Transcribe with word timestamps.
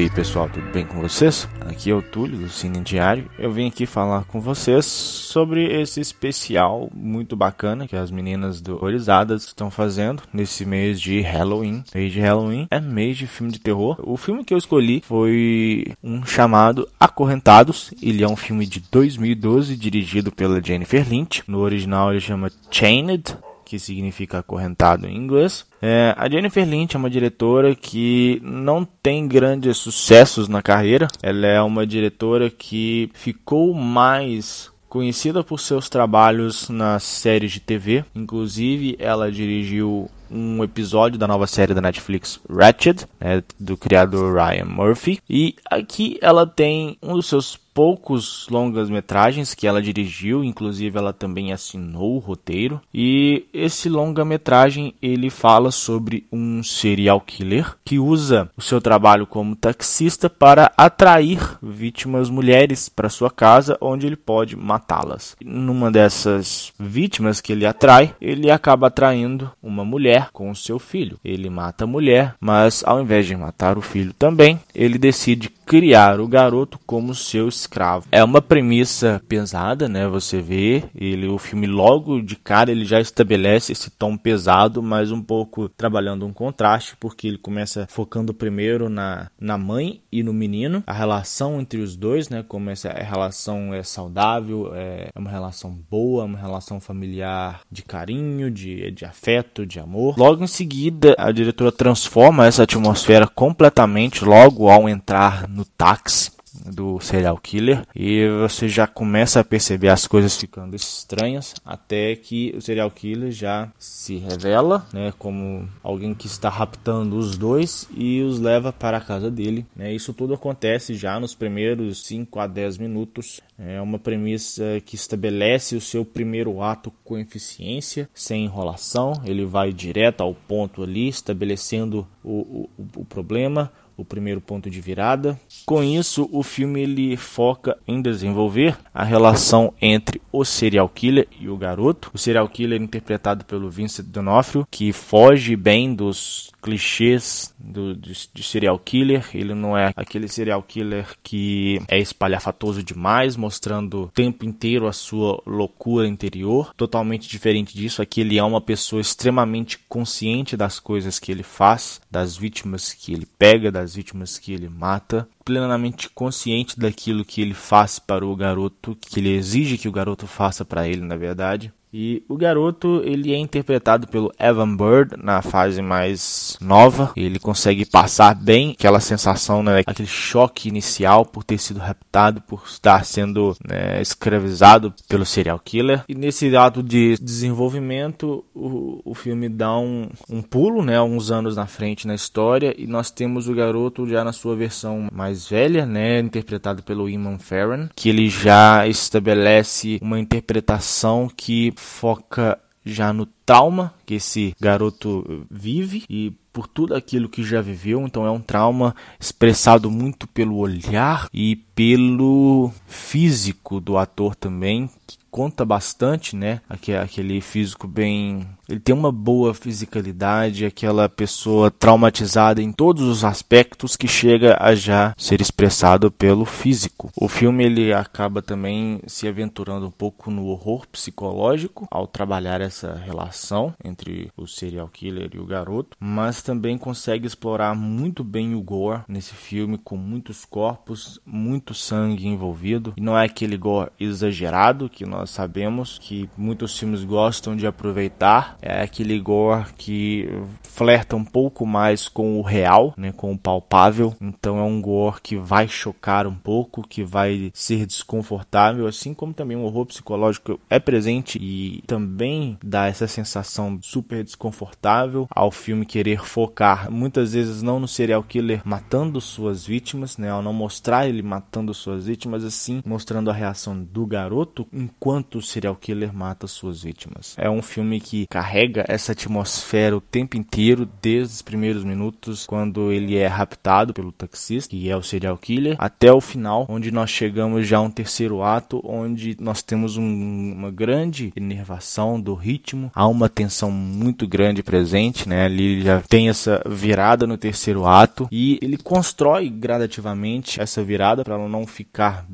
aí 0.00 0.08
pessoal, 0.08 0.48
tudo 0.48 0.66
bem 0.72 0.86
com 0.86 0.98
vocês? 0.98 1.46
Aqui 1.60 1.90
é 1.90 1.94
o 1.94 2.00
Túlio 2.00 2.38
do 2.38 2.48
Cine 2.48 2.80
Diário. 2.80 3.30
Eu 3.38 3.52
vim 3.52 3.68
aqui 3.68 3.84
falar 3.84 4.24
com 4.24 4.40
vocês 4.40 4.86
sobre 4.86 5.78
esse 5.78 6.00
especial 6.00 6.88
muito 6.94 7.36
bacana 7.36 7.86
que 7.86 7.94
as 7.94 8.10
meninas 8.10 8.62
do 8.62 8.82
Orizadas 8.82 9.44
estão 9.44 9.70
fazendo 9.70 10.22
nesse 10.32 10.64
mês 10.64 10.98
de 10.98 11.20
Halloween. 11.20 11.84
Mês 11.94 12.12
de 12.14 12.20
Halloween 12.20 12.66
é 12.70 12.80
mês 12.80 13.18
de 13.18 13.26
filme 13.26 13.52
de 13.52 13.58
terror. 13.58 13.98
O 14.02 14.16
filme 14.16 14.42
que 14.42 14.54
eu 14.54 14.58
escolhi 14.58 15.02
foi 15.04 15.92
um 16.02 16.24
chamado 16.24 16.88
Acorrentados. 16.98 17.92
Ele 18.02 18.24
é 18.24 18.28
um 18.28 18.36
filme 18.36 18.64
de 18.64 18.80
2012 18.90 19.76
dirigido 19.76 20.32
pela 20.32 20.62
Jennifer 20.62 21.06
Lynch. 21.06 21.42
No 21.46 21.58
original 21.58 22.10
ele 22.10 22.20
chama 22.20 22.50
Chained 22.70 23.36
que 23.70 23.78
significa 23.78 24.40
acorrentado 24.40 25.06
em 25.06 25.16
inglês. 25.16 25.64
É, 25.80 26.12
a 26.18 26.28
Jennifer 26.28 26.68
Lynch 26.68 26.96
é 26.96 26.98
uma 26.98 27.08
diretora 27.08 27.72
que 27.72 28.42
não 28.42 28.84
tem 28.84 29.28
grandes 29.28 29.76
sucessos 29.76 30.48
na 30.48 30.60
carreira. 30.60 31.06
Ela 31.22 31.46
é 31.46 31.62
uma 31.62 31.86
diretora 31.86 32.50
que 32.50 33.12
ficou 33.14 33.72
mais 33.72 34.72
conhecida 34.88 35.44
por 35.44 35.60
seus 35.60 35.88
trabalhos 35.88 36.68
nas 36.68 37.04
séries 37.04 37.52
de 37.52 37.60
TV. 37.60 38.04
Inclusive, 38.12 38.96
ela 38.98 39.30
dirigiu 39.30 40.10
um 40.28 40.64
episódio 40.64 41.16
da 41.16 41.28
nova 41.28 41.46
série 41.46 41.72
da 41.72 41.80
Netflix 41.80 42.40
Ratched, 42.50 43.06
né, 43.20 43.40
do 43.58 43.76
criador 43.76 44.34
Ryan 44.34 44.64
Murphy. 44.64 45.20
E 45.30 45.54
aqui 45.70 46.18
ela 46.20 46.44
tem 46.44 46.98
um 47.00 47.14
dos 47.14 47.26
seus 47.26 47.56
poucos 47.72 48.46
longas 48.50 48.90
metragens 48.90 49.54
que 49.54 49.66
ela 49.66 49.82
dirigiu, 49.82 50.44
inclusive 50.44 50.98
ela 50.98 51.12
também 51.12 51.52
assinou 51.52 52.16
o 52.16 52.18
roteiro. 52.18 52.80
E 52.92 53.44
esse 53.52 53.88
longa 53.88 54.24
metragem 54.24 54.94
ele 55.00 55.30
fala 55.30 55.70
sobre 55.70 56.26
um 56.32 56.62
serial 56.62 57.20
killer 57.20 57.74
que 57.84 57.98
usa 57.98 58.50
o 58.56 58.62
seu 58.62 58.80
trabalho 58.80 59.26
como 59.26 59.56
taxista 59.56 60.28
para 60.28 60.72
atrair 60.76 61.40
vítimas 61.62 62.28
mulheres 62.30 62.88
para 62.88 63.08
sua 63.08 63.30
casa, 63.30 63.76
onde 63.80 64.06
ele 64.06 64.16
pode 64.16 64.56
matá-las. 64.56 65.36
Numa 65.44 65.90
dessas 65.90 66.72
vítimas 66.78 67.40
que 67.40 67.52
ele 67.52 67.66
atrai, 67.66 68.14
ele 68.20 68.50
acaba 68.50 68.88
atraindo 68.88 69.50
uma 69.62 69.84
mulher 69.84 70.28
com 70.32 70.50
o 70.50 70.56
seu 70.56 70.78
filho. 70.78 71.18
Ele 71.24 71.48
mata 71.50 71.84
a 71.84 71.86
mulher, 71.86 72.34
mas 72.40 72.82
ao 72.84 73.00
invés 73.00 73.26
de 73.26 73.36
matar 73.36 73.78
o 73.78 73.82
filho 73.82 74.12
também, 74.12 74.60
ele 74.74 74.98
decide 74.98 75.48
criar 75.70 76.18
o 76.20 76.26
garoto 76.26 76.80
como 76.84 77.14
seu 77.14 77.46
escravo. 77.46 78.08
É 78.10 78.24
uma 78.24 78.42
premissa 78.42 79.22
pesada, 79.28 79.88
né? 79.88 80.08
Você 80.08 80.40
vê, 80.40 80.82
ele 80.96 81.28
o 81.28 81.38
filme 81.38 81.68
logo 81.68 82.20
de 82.20 82.34
cara 82.34 82.72
ele 82.72 82.84
já 82.84 83.00
estabelece 83.00 83.70
esse 83.70 83.88
tom 83.88 84.16
pesado, 84.16 84.82
mas 84.82 85.12
um 85.12 85.22
pouco 85.22 85.68
trabalhando 85.68 86.26
um 86.26 86.32
contraste, 86.32 86.96
porque 86.98 87.28
ele 87.28 87.38
começa 87.38 87.86
focando 87.88 88.34
primeiro 88.34 88.88
na, 88.88 89.30
na 89.40 89.56
mãe 89.56 90.02
e 90.10 90.24
no 90.24 90.32
menino, 90.32 90.82
a 90.88 90.92
relação 90.92 91.60
entre 91.60 91.80
os 91.80 91.94
dois, 91.94 92.28
né? 92.28 92.44
Como 92.48 92.68
essa 92.68 92.88
relação 92.88 93.72
é 93.72 93.84
saudável, 93.84 94.72
é 94.74 95.10
uma 95.14 95.30
relação 95.30 95.70
boa, 95.88 96.24
uma 96.24 96.38
relação 96.38 96.80
familiar 96.80 97.60
de 97.70 97.84
carinho, 97.84 98.50
de, 98.50 98.90
de 98.90 99.04
afeto, 99.04 99.64
de 99.64 99.78
amor. 99.78 100.18
Logo 100.18 100.42
em 100.42 100.48
seguida, 100.48 101.14
a 101.16 101.30
diretora 101.30 101.70
transforma 101.70 102.44
essa 102.44 102.64
atmosfera 102.64 103.28
completamente 103.28 104.24
logo 104.24 104.68
ao 104.68 104.88
entrar 104.88 105.48
no 105.48 105.59
táxi 105.64 106.30
do 106.52 106.98
serial 107.00 107.36
killer 107.38 107.86
e 107.94 108.28
você 108.40 108.68
já 108.68 108.86
começa 108.86 109.40
a 109.40 109.44
perceber 109.44 109.88
as 109.88 110.06
coisas 110.06 110.36
ficando 110.36 110.74
estranhas 110.74 111.54
até 111.64 112.16
que 112.16 112.52
o 112.56 112.60
serial 112.60 112.90
killer 112.90 113.30
já 113.30 113.70
se 113.78 114.16
revela 114.16 114.86
né, 114.92 115.12
como 115.18 115.68
alguém 115.82 116.14
que 116.14 116.26
está 116.26 116.48
raptando 116.48 117.16
os 117.16 117.36
dois 117.36 117.88
e 117.96 118.20
os 118.22 118.40
leva 118.40 118.72
para 118.72 118.98
a 118.98 119.00
casa 119.00 119.30
dele. 119.30 119.66
Né? 119.76 119.92
Isso 119.92 120.12
tudo 120.12 120.34
acontece 120.34 120.94
já 120.94 121.18
nos 121.20 121.34
primeiros 121.34 122.04
5 122.04 122.38
a 122.40 122.46
10 122.46 122.78
minutos. 122.78 123.40
É 123.58 123.80
uma 123.80 123.98
premissa 123.98 124.80
que 124.84 124.94
estabelece 124.94 125.76
o 125.76 125.80
seu 125.80 126.04
primeiro 126.04 126.62
ato 126.62 126.92
com 127.04 127.18
eficiência, 127.18 128.08
sem 128.14 128.44
enrolação. 128.44 129.12
Ele 129.24 129.44
vai 129.44 129.72
direto 129.72 130.22
ao 130.22 130.34
ponto 130.34 130.82
ali, 130.82 131.08
estabelecendo 131.08 132.06
o, 132.24 132.68
o, 132.78 132.86
o 132.96 133.04
problema 133.04 133.70
o 134.00 134.04
primeiro 134.04 134.40
ponto 134.40 134.70
de 134.70 134.80
virada. 134.80 135.38
Com 135.66 135.82
isso, 135.82 136.28
o 136.32 136.42
filme 136.42 136.80
ele 136.82 137.16
foca 137.16 137.76
em 137.86 138.00
desenvolver 138.00 138.76
a 138.94 139.04
relação 139.04 139.72
entre 139.80 140.20
o 140.32 140.44
serial 140.44 140.88
killer 140.88 141.28
e 141.38 141.48
o 141.48 141.56
garoto. 141.56 142.10
O 142.14 142.18
serial 142.18 142.48
killer 142.48 142.80
é 142.80 142.84
interpretado 142.84 143.44
pelo 143.44 143.70
Vincent 143.70 144.06
D'Onofrio, 144.06 144.66
que 144.70 144.92
foge 144.92 145.56
bem 145.56 145.94
dos 145.94 146.50
clichês 146.62 147.54
do, 147.58 147.94
de, 147.94 148.12
de, 148.32 148.42
serial 148.42 148.78
killer. 148.78 149.28
Ele 149.34 149.54
não 149.54 149.76
é 149.76 149.92
aquele 149.96 150.28
serial 150.28 150.62
killer 150.62 151.06
que 151.22 151.80
é 151.88 151.98
espalhafatoso 151.98 152.82
demais, 152.82 153.36
mostrando 153.36 154.04
o 154.04 154.08
tempo 154.08 154.44
inteiro 154.44 154.86
a 154.86 154.92
sua 154.92 155.42
loucura 155.46 156.06
interior. 156.06 156.72
Totalmente 156.76 157.28
diferente 157.28 157.76
disso, 157.76 158.02
aqui 158.02 158.20
ele 158.20 158.38
é 158.38 158.42
uma 158.42 158.60
pessoa 158.60 159.00
extremamente 159.00 159.78
consciente 159.88 160.56
das 160.56 160.78
coisas 160.78 161.18
que 161.18 161.32
ele 161.32 161.42
faz, 161.42 162.00
das 162.10 162.36
vítimas 162.36 162.92
que 162.92 163.12
ele 163.12 163.26
pega, 163.38 163.72
das 163.72 163.89
vítimas 163.94 164.38
que 164.38 164.52
ele 164.52 164.68
mata 164.68 165.28
plenamente 165.44 166.08
consciente 166.10 166.78
daquilo 166.78 167.24
que 167.24 167.40
ele 167.40 167.54
faz 167.54 167.98
para 167.98 168.24
o 168.26 168.36
garoto, 168.36 168.96
que 169.00 169.20
ele 169.20 169.30
exige 169.30 169.78
que 169.78 169.88
o 169.88 169.92
garoto 169.92 170.26
faça 170.26 170.64
para 170.64 170.86
ele, 170.86 171.02
na 171.02 171.16
verdade. 171.16 171.72
E 171.92 172.22
o 172.28 172.36
garoto, 172.36 173.02
ele 173.04 173.32
é 173.32 173.38
interpretado 173.38 174.06
pelo 174.06 174.32
Evan 174.38 174.76
Bird 174.76 175.16
na 175.22 175.42
fase 175.42 175.82
mais 175.82 176.56
nova. 176.60 177.12
Ele 177.16 177.38
consegue 177.38 177.84
passar 177.84 178.34
bem 178.34 178.72
aquela 178.78 179.00
sensação, 179.00 179.62
né, 179.62 179.82
aquele 179.86 180.08
choque 180.08 180.68
inicial 180.68 181.24
por 181.26 181.42
ter 181.42 181.58
sido 181.58 181.80
raptado, 181.80 182.40
por 182.42 182.62
estar 182.66 183.04
sendo 183.04 183.56
né, 183.66 184.00
escravizado 184.00 184.94
pelo 185.08 185.26
serial 185.26 185.58
killer. 185.58 186.04
E 186.08 186.14
nesse 186.14 186.54
ato 186.56 186.82
de 186.82 187.16
desenvolvimento, 187.20 188.44
o, 188.54 189.00
o 189.04 189.14
filme 189.14 189.48
dá 189.48 189.76
um, 189.76 190.08
um 190.28 190.42
pulo, 190.42 190.84
né, 190.84 191.00
uns 191.00 191.30
anos 191.30 191.56
na 191.56 191.66
frente 191.66 192.06
na 192.06 192.14
história, 192.14 192.74
e 192.78 192.86
nós 192.86 193.10
temos 193.10 193.48
o 193.48 193.54
garoto 193.54 194.08
já 194.08 194.22
na 194.22 194.32
sua 194.32 194.54
versão 194.54 195.08
mais 195.12 195.48
velha, 195.48 195.84
né, 195.84 196.20
interpretado 196.20 196.82
pelo 196.82 197.08
Iman 197.08 197.38
Farron, 197.38 197.88
que 197.96 198.08
ele 198.08 198.28
já 198.28 198.86
estabelece 198.86 199.98
uma 200.00 200.18
interpretação 200.18 201.28
que 201.34 201.72
foca 201.80 202.58
já 202.84 203.12
no 203.12 203.26
trauma 203.26 203.94
que 204.06 204.14
esse 204.14 204.54
garoto 204.60 205.46
vive 205.50 206.04
e 206.08 206.32
por 206.52 206.66
tudo 206.66 206.94
aquilo 206.94 207.28
que 207.28 207.44
já 207.44 207.60
viveu, 207.60 208.00
então 208.02 208.26
é 208.26 208.30
um 208.30 208.40
trauma 208.40 208.94
expressado 209.20 209.90
muito 209.90 210.26
pelo 210.26 210.56
olhar 210.56 211.28
e 211.32 211.56
pelo 211.56 212.72
físico 212.86 213.80
do 213.80 213.96
ator 213.96 214.34
também, 214.34 214.90
que 215.06 215.16
conta 215.30 215.64
bastante, 215.64 216.36
né? 216.36 216.60
Aquele 216.68 217.40
físico 217.40 217.86
bem 217.86 218.46
ele 218.70 218.78
tem 218.78 218.94
uma 218.94 219.10
boa 219.10 219.52
fisicalidade, 219.52 220.64
aquela 220.64 221.08
pessoa 221.08 221.72
traumatizada 221.72 222.62
em 222.62 222.70
todos 222.70 223.02
os 223.02 223.24
aspectos 223.24 223.96
que 223.96 224.06
chega 224.06 224.56
a 224.60 224.76
já 224.76 225.12
ser 225.18 225.40
expressado 225.40 226.08
pelo 226.08 226.44
físico. 226.44 227.10
O 227.16 227.26
filme 227.26 227.64
ele 227.64 227.92
acaba 227.92 228.40
também 228.40 229.00
se 229.08 229.26
aventurando 229.26 229.88
um 229.88 229.90
pouco 229.90 230.30
no 230.30 230.46
horror 230.46 230.86
psicológico 230.86 231.88
ao 231.90 232.06
trabalhar 232.06 232.60
essa 232.60 232.94
relação 232.94 233.74
entre 233.82 234.30
o 234.36 234.46
serial 234.46 234.86
killer 234.86 235.30
e 235.34 235.40
o 235.40 235.46
garoto, 235.46 235.96
mas 235.98 236.40
também 236.40 236.78
consegue 236.78 237.26
explorar 237.26 237.74
muito 237.74 238.22
bem 238.22 238.54
o 238.54 238.62
gore 238.62 239.02
nesse 239.08 239.34
filme 239.34 239.78
com 239.78 239.96
muitos 239.96 240.44
corpos, 240.44 241.18
muito 241.26 241.74
sangue 241.74 242.28
envolvido. 242.28 242.94
E 242.96 243.00
não 243.00 243.18
é 243.18 243.24
aquele 243.24 243.56
gore 243.56 243.90
exagerado 243.98 244.88
que 244.88 245.04
nós 245.04 245.19
nós 245.20 245.30
sabemos 245.30 245.98
que 245.98 246.30
muitos 246.34 246.78
filmes 246.78 247.04
gostam 247.04 247.54
de 247.54 247.66
aproveitar. 247.66 248.56
É 248.62 248.82
aquele 248.82 249.20
gore 249.20 249.66
que 249.76 250.26
flerta 250.62 251.14
um 251.14 251.24
pouco 251.24 251.66
mais 251.66 252.08
com 252.08 252.38
o 252.38 252.42
real, 252.42 252.94
né, 252.96 253.12
com 253.12 253.32
o 253.32 253.38
palpável. 253.38 254.14
Então 254.18 254.58
é 254.58 254.62
um 254.62 254.80
gore 254.80 255.20
que 255.22 255.36
vai 255.36 255.68
chocar 255.68 256.26
um 256.26 256.34
pouco, 256.34 256.86
que 256.86 257.04
vai 257.04 257.50
ser 257.52 257.84
desconfortável, 257.84 258.86
assim 258.86 259.12
como 259.12 259.34
também 259.34 259.58
o 259.58 259.62
horror 259.62 259.86
psicológico 259.86 260.58
é 260.70 260.78
presente 260.78 261.38
e 261.38 261.82
também 261.86 262.56
dá 262.64 262.86
essa 262.86 263.06
sensação 263.06 263.78
super 263.82 264.24
desconfortável 264.24 265.28
ao 265.30 265.50
filme 265.50 265.84
querer 265.84 266.24
focar 266.24 266.90
muitas 266.90 267.34
vezes 267.34 267.60
não 267.60 267.78
no 267.78 267.88
serial 267.88 268.22
killer 268.22 268.62
matando 268.64 269.20
suas 269.20 269.66
vítimas, 269.66 270.16
né, 270.16 270.30
ao 270.30 270.42
não 270.42 270.54
mostrar 270.54 271.06
ele 271.06 271.22
matando 271.22 271.74
suas 271.74 272.06
vítimas, 272.06 272.42
assim 272.42 272.82
mostrando 272.86 273.30
a 273.30 273.34
reação 273.34 273.82
do 273.82 274.06
garoto 274.06 274.66
enquanto 274.72 275.09
o 275.34 275.42
serial 275.42 275.76
killer 275.76 276.12
mata 276.12 276.46
suas 276.46 276.82
vítimas. 276.82 277.34
É 277.36 277.48
um 277.48 277.62
filme 277.62 278.00
que 278.00 278.26
carrega 278.26 278.84
essa 278.88 279.12
atmosfera 279.12 279.96
o 279.96 280.00
tempo 280.00 280.36
inteiro, 280.36 280.88
desde 281.00 281.34
os 281.34 281.42
primeiros 281.42 281.84
minutos, 281.84 282.46
quando 282.46 282.92
ele 282.92 283.16
é 283.16 283.26
raptado 283.26 283.92
pelo 283.92 284.12
taxista, 284.12 284.70
que 284.70 284.88
é 284.90 284.96
o 284.96 285.02
serial 285.02 285.36
killer, 285.36 285.76
até 285.78 286.12
o 286.12 286.20
final, 286.20 286.66
onde 286.68 286.90
nós 286.90 287.10
chegamos 287.10 287.66
já 287.66 287.78
a 287.78 287.82
um 287.82 287.90
terceiro 287.90 288.42
ato, 288.42 288.80
onde 288.84 289.36
nós 289.40 289.62
temos 289.62 289.96
um, 289.96 290.52
uma 290.52 290.70
grande 290.70 291.32
enervação 291.36 292.20
do 292.20 292.34
ritmo, 292.34 292.90
há 292.94 293.06
uma 293.06 293.28
tensão 293.28 293.70
muito 293.70 294.26
grande 294.26 294.62
presente, 294.62 295.28
né? 295.28 295.44
Ali 295.44 295.82
já 295.82 296.00
tem 296.00 296.28
essa 296.28 296.62
virada 296.66 297.26
no 297.26 297.36
terceiro 297.36 297.86
ato 297.86 298.28
e 298.30 298.58
ele 298.62 298.76
constrói 298.76 299.48
gradativamente 299.48 300.60
essa 300.60 300.82
virada 300.82 301.24
para 301.24 301.34
ela 301.34 301.48
não 301.48 301.66
ficar 301.66 302.26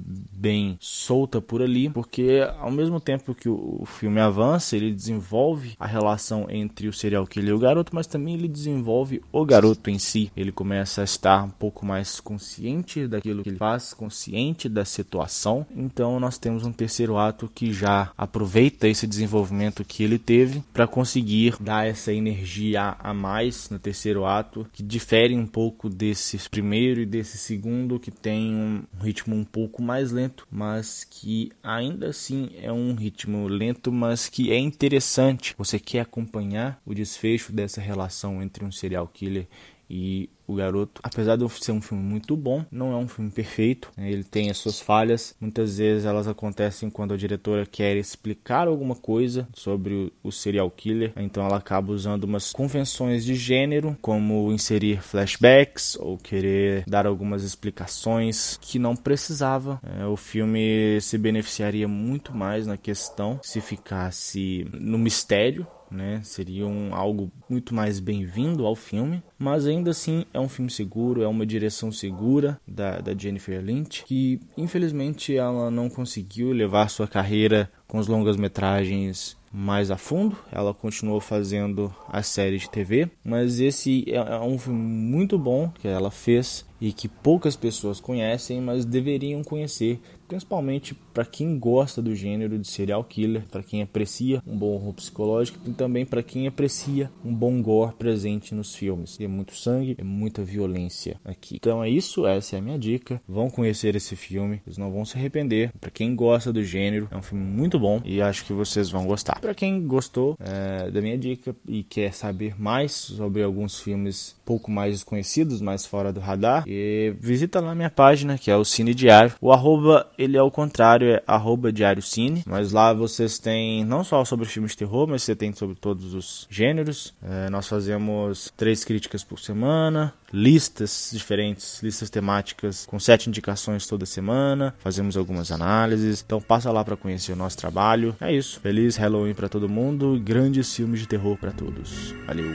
bem 0.47 0.79
solta 0.81 1.41
por 1.41 1.61
ali, 1.61 1.91
porque 1.91 2.41
ao 2.61 2.71
mesmo 2.71 3.01
tempo 3.01 3.35
que 3.35 3.49
o 3.49 3.83
filme 3.85 4.21
avança, 4.21 4.77
ele 4.77 4.93
desenvolve 4.93 5.75
a 5.77 5.87
relação 5.87 6.47
entre 6.49 6.87
o 6.87 6.93
serial 6.93 7.27
killer 7.27 7.51
e 7.51 7.53
o 7.53 7.59
garoto, 7.59 7.93
mas 7.93 8.07
também 8.07 8.35
ele 8.35 8.47
desenvolve 8.47 9.21
o 9.33 9.45
garoto 9.45 9.91
em 9.91 9.99
si. 9.99 10.31
Ele 10.37 10.53
começa 10.53 11.01
a 11.01 11.05
estar 11.05 11.43
um 11.43 11.51
pouco 11.51 11.85
mais 11.85 12.21
consciente 12.21 13.09
daquilo 13.09 13.43
que 13.43 13.49
ele 13.49 13.59
faz, 13.59 13.93
consciente 13.93 14.69
da 14.69 14.85
situação. 14.85 15.67
Então 15.75 16.21
nós 16.21 16.39
temos 16.39 16.65
um 16.65 16.73
terceiro 16.73 17.19
ato 17.19 17.51
que 17.53 17.73
já 17.73 18.13
aproveita 18.17 18.87
esse 18.87 19.05
desenvolvimento 19.05 19.85
que 19.85 20.05
ele 20.05 20.19
teve 20.19 20.63
para 20.73 20.87
conseguir 20.87 21.57
dar 21.59 21.89
essa 21.89 22.13
energia 22.13 22.95
a 23.01 23.13
mais 23.13 23.69
no 23.69 23.81
terceiro 23.81 24.25
ato, 24.25 24.65
que 24.73 24.83
difere 24.83 25.35
um 25.35 25.47
pouco 25.47 25.89
desse 25.89 26.39
primeiro 26.49 27.01
e 27.01 27.07
desse 27.07 27.37
segundo, 27.37 27.99
que 27.99 28.13
tem 28.13 28.55
um 28.55 28.85
ritmo 29.01 29.35
um 29.35 29.45
pouco 29.45 29.83
mais 29.83 30.13
lento 30.13 30.36
lento, 30.37 30.47
mas 30.51 31.05
que 31.05 31.51
ainda 31.63 32.09
assim 32.09 32.51
é 32.61 32.71
um 32.71 32.95
ritmo 32.95 33.49
lento, 33.49 33.91
mas 33.91 34.29
que 34.29 34.53
é 34.53 34.59
interessante. 34.59 35.55
Você 35.57 35.79
quer 35.79 36.01
acompanhar 36.01 36.81
o 36.85 36.95
desfecho 36.95 37.53
dessa 37.53 37.81
relação 37.81 38.43
entre 38.43 38.65
um 38.65 38.71
serial 38.71 39.09
killer 39.09 39.47
e 39.89 40.29
o 40.47 40.55
Garoto, 40.55 41.01
apesar 41.03 41.37
de 41.37 41.49
ser 41.49 41.73
um 41.73 41.81
filme 41.81 42.03
muito 42.03 42.37
bom, 42.37 42.65
não 42.71 42.93
é 42.93 42.97
um 42.97 43.09
filme 43.09 43.31
perfeito. 43.31 43.91
Né? 43.97 44.11
Ele 44.11 44.25
tem 44.25 44.51
as 44.51 44.59
suas 44.59 44.81
falhas. 44.81 45.35
Muitas 45.41 45.79
vezes 45.79 46.05
elas 46.05 46.29
acontecem 46.29 46.91
quando 46.91 47.15
a 47.15 47.17
diretora 47.17 47.67
quer 47.67 47.97
explicar 47.97 48.69
alguma 48.69 48.95
coisa 48.95 49.49
sobre 49.53 50.13
o 50.23 50.31
serial 50.31 50.71
killer. 50.71 51.13
Então 51.17 51.45
ela 51.45 51.57
acaba 51.57 51.93
usando 51.93 52.25
umas 52.25 52.53
convenções 52.53 53.25
de 53.25 53.35
gênero, 53.35 53.97
como 54.01 54.53
inserir 54.53 55.03
flashbacks 55.03 55.97
ou 56.01 56.17
querer 56.17 56.85
dar 56.87 57.07
algumas 57.07 57.43
explicações 57.43 58.59
que 58.61 58.79
não 58.79 58.95
precisava. 58.95 59.81
É, 59.99 60.07
o 60.07 60.17
filme 60.17 60.99
se 61.01 61.19
beneficiaria 61.19 61.89
muito 61.89 62.35
mais 62.35 62.67
na 62.67 62.77
questão 62.77 63.41
se 63.43 63.61
ficasse 63.61 64.67
no 64.73 64.99
mistério 64.99 65.67
né? 65.91 66.21
Seria 66.23 66.67
um, 66.67 66.95
algo 66.95 67.31
muito 67.49 67.75
mais 67.75 68.01
bem-vindo 68.01 68.67
ao 68.67 68.75
filme, 68.75 69.23
mas 69.39 69.67
ainda 69.67 69.91
assim 69.91 70.25
é 70.37 70.41
um 70.41 70.49
filme 70.49 70.71
seguro, 70.71 71.23
é 71.23 71.27
uma 71.27 71.47
direção 71.47 71.91
segura 71.91 72.61
da, 72.69 72.99
da 72.99 73.15
Jennifer 73.17 73.61
Lynch, 73.63 74.05
que 74.05 74.39
infelizmente 74.57 75.35
ela 75.35 75.71
não 75.71 75.89
conseguiu 75.89 76.53
levar 76.53 76.91
sua 76.91 77.09
carreira 77.09 77.71
com 77.89 77.99
os 77.99 78.07
longas-metragens 78.07 79.37
mais 79.51 79.91
a 79.91 79.97
fundo. 79.97 80.37
Ela 80.53 80.75
continuou 80.75 81.21
fazendo 81.21 81.93
a 82.09 82.23
série 82.23 82.59
de 82.59 82.69
TV, 82.69 83.09
mas 83.25 83.59
esse 83.59 84.05
é, 84.09 84.17
é 84.17 84.41
um 84.41 84.59
filme 84.59 84.79
muito 84.79 85.39
bom 85.39 85.71
que 85.81 85.89
ela 85.89 86.11
fez 86.11 86.67
e 86.81 86.93
que 86.93 87.09
poucas 87.09 87.57
pessoas 87.57 88.01
conhecem, 88.01 88.61
mas 88.61 88.85
deveriam 88.85 89.43
conhecer, 89.43 90.01
principalmente 90.29 90.95
para 91.15 91.25
quem 91.25 91.59
gosta 91.59 92.03
do 92.03 92.15
gênero 92.15 92.59
de 92.59 92.67
serial 92.67 93.03
killer, 93.05 93.45
para 93.51 93.63
quem 93.63 93.83
aprecia 93.83 94.43
um 94.47 94.57
bom 94.57 94.75
horror 94.75 94.93
psicológico 94.95 95.59
e 95.67 95.73
também 95.73 96.05
para 96.05 96.23
quem 96.23 96.47
aprecia 96.47 97.11
um 97.25 97.35
bom 97.35 97.63
gore 97.63 97.95
presente 97.95 98.55
nos 98.55 98.75
filmes. 98.75 99.19
É 99.21 99.27
muito 99.27 99.55
sangue, 99.55 99.97
é 99.99 100.05
muita 100.05 100.43
violência 100.43 101.19
aqui. 101.25 101.57
Então 101.57 101.83
é 101.83 101.89
isso, 101.89 102.27
essa 102.27 102.57
é 102.57 102.59
a 102.59 102.63
minha 102.63 102.79
dica. 102.79 103.21
Vão 103.27 103.49
conhecer 103.49 103.97
esse 103.97 104.15
filme, 104.15 104.61
eles 104.67 104.79
não 104.79 104.91
vão 104.91 105.05
se 105.05 105.17
arrepender. 105.17 105.73
Para 105.81 105.91
quem 105.91 106.15
gosta 106.15 106.53
do 106.53 106.63
gênero, 106.63 107.09
é 107.11 107.17
um 107.17 107.23
filme 107.23 107.45
muito 107.45 107.79
bom 107.79 108.01
e 108.05 108.21
acho 108.21 108.45
que 108.45 108.53
vocês 108.53 108.91
vão 108.91 109.07
gostar. 109.07 109.41
Para 109.41 109.55
quem 109.55 109.87
gostou 109.87 110.37
é, 110.39 110.91
da 110.91 111.01
minha 111.01 111.17
dica 111.17 111.55
e 111.67 111.83
quer 111.83 112.13
saber 112.13 112.61
mais 112.61 112.93
sobre 112.93 113.43
alguns 113.43 113.81
filmes 113.81 114.37
pouco 114.45 114.71
mais 114.71 114.95
desconhecidos, 114.95 115.61
mais 115.61 115.87
fora 115.87 116.13
do 116.13 116.21
radar, 116.21 116.66
e 116.67 117.15
visita 117.21 117.61
lá 117.61 117.75
minha 117.75 117.89
página, 117.89 118.37
que 118.37 118.51
é 118.51 118.57
o 118.57 118.65
Cine 118.65 118.93
Diário. 118.93 119.33
O 119.41 119.53
arroba, 119.53 120.11
ele 120.19 120.37
é 120.37 120.43
o 120.43 120.51
contrário, 120.51 121.09
é 121.09 121.23
arroba 121.25 121.73
Diário 121.73 122.03
Cine. 122.03 122.43
Mas 122.45 122.73
lá 122.73 122.93
vocês 122.93 123.39
têm 123.39 123.85
não 123.85 124.03
só 124.03 124.25
sobre 124.25 124.47
filmes 124.47 124.73
de 124.73 124.79
terror, 124.79 125.07
mas 125.07 125.23
você 125.23 125.37
tem 125.37 125.53
sobre 125.53 125.77
todos 125.77 126.13
os 126.13 126.49
gêneros. 126.51 127.15
É, 127.23 127.49
nós 127.49 127.69
fazemos 127.69 128.53
três 128.57 128.85
críticas 128.85 129.23
por 129.23 129.39
semana, 129.39 130.13
listas 130.33 131.11
diferentes, 131.13 131.81
listas 131.83 132.11
temáticas 132.11 132.85
com 132.87 132.99
sete 132.99 133.29
indicações 133.29 133.87
toda 133.87 134.05
semana. 134.05 134.75
Fazemos 134.79 135.17
algumas 135.17 135.53
análises. 135.53 136.23
Então 136.27 136.41
passa 136.41 136.73
lá 136.73 136.85
para 136.85 136.97
conhecer 136.97 137.33
o 137.33 137.37
nosso 137.37 137.57
trabalho. 137.57 138.17
É 138.21 138.33
isso. 138.33 138.59
Feliz 138.61 138.97
Halloween 138.97 139.35
para 139.35 139.49
todo 139.49 139.69
mundo. 139.69 140.21
Grandes 140.23 140.75
filmes 140.75 141.01
de 141.01 141.07
terror 141.07 141.37
para 141.37 141.53
todos. 141.53 142.13
Valeu. 142.27 142.55